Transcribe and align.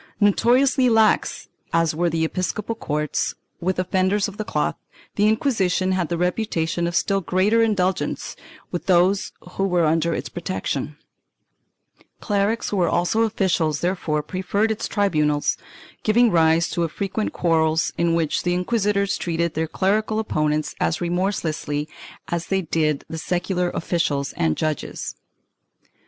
Noto 0.19 0.49
riously 0.55 0.89
lax 0.89 1.47
as 1.71 1.93
were 1.93 2.09
the 2.09 2.25
episcopal 2.25 2.73
courts 2.73 3.35
with 3.59 3.77
offenders 3.77 4.27
of 4.27 4.37
the 4.37 4.43
cloth, 4.43 4.73
the 5.13 5.27
Inquisition 5.27 5.91
had 5.91 6.09
the 6.09 6.17
reputation 6.17 6.87
of 6.87 6.95
still 6.95 7.21
greater 7.21 7.61
indulgence 7.61 8.35
with 8.71 8.87
those 8.87 9.31
who 9.51 9.63
were 9.67 9.85
under 9.85 10.15
its 10.15 10.27
protection; 10.27 10.97
clerics 12.19 12.69
who 12.69 12.77
were 12.77 12.89
also 12.89 13.21
officials 13.21 13.81
therefore 13.81 14.23
preferred 14.23 14.71
its 14.71 14.87
tribunals, 14.87 15.55
giving 16.01 16.31
rise 16.31 16.67
to 16.71 16.87
frequent 16.87 17.31
quarrels 17.31 17.93
in 17.95 18.15
which 18.15 18.41
the 18.41 18.55
inquisitors 18.55 19.19
treated 19.19 19.53
their 19.53 19.67
clerical 19.67 20.17
opponents 20.17 20.73
as 20.79 20.99
remorselessly. 20.99 21.87
as 22.29 22.47
they 22.47 22.63
did 22.63 23.05
the 23.07 23.19
secular 23.19 23.69
officials 23.69 24.33
and 24.33 24.57
judges. 24.57 25.13